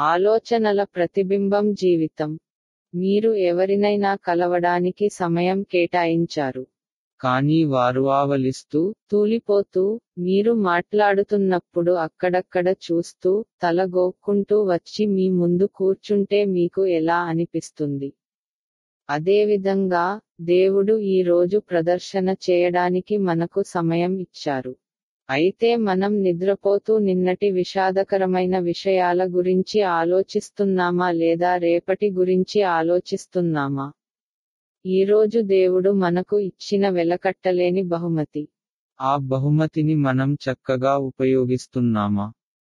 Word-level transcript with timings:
ఆలోచనల 0.00 0.84
ప్రతిబింబం 0.84 1.72
జీవితం. 1.72 2.38
మీరు 2.94 3.34
ఎవరినైనా 3.34 4.14
కలవడానికి 4.14 5.08
సమయం 5.08 5.62
కేటాయించారు. 5.62 6.66
కానీ 7.20 7.64
వారు 7.64 8.02
ఆవలిస్తూ 8.08 8.94
తూలిపోతూ 9.10 10.00
మీరు 10.18 10.52
మాట్లాడుతున్నప్పుడు 10.52 11.92
అక్కడక్కడ 11.92 12.68
చూస్తూ 12.68 13.44
తల 13.62 13.84
గోక్కుంటూ 13.84 14.64
వచ్చి 14.64 15.06
మీ 15.06 15.28
ముందు 15.30 15.66
కూర్చుంటే 15.66 16.44
మీకు 16.44 16.86
ఎలా 16.86 17.16
అనిపిస్తుంది? 17.16 18.10
అదేవిధంగా 19.08 20.20
దేవుడు 20.40 20.98
ఈ 20.98 21.22
రోజు 21.22 21.58
ప్రదర్శన 21.58 22.36
చేయడానికి 22.50 23.18
మనకు 23.18 23.62
సమయం 23.62 24.18
ఇచ్చారు. 24.18 24.74
అయితే 25.28 25.76
మనం 25.76 26.22
నిద్రపోతూ 26.22 26.98
నిన్నటి 26.98 27.50
విషాదకరమైన 27.50 28.58
విషయాల 28.58 29.22
గురించి 29.28 29.82
ఆలోచిస్తున్నామా 29.90 31.10
లేదా 31.10 31.56
రేపటి 31.56 32.10
గురించి 32.10 32.62
ఆలోచిస్తున్నామా? 32.70 33.86
ఈరోజు 34.84 35.40
దేవుడు 35.40 35.92
మనకు 35.92 36.38
ఇచ్చిన 36.40 36.88
వెలకట్టలేని 36.88 37.82
బహుమతి. 37.82 38.42
ఆ 39.00 39.16
బహుమతిని 39.16 39.94
మనం 39.98 40.36
చక్కగా 40.44 40.96
ఉపయోగిస్తున్నామా? 40.98 42.26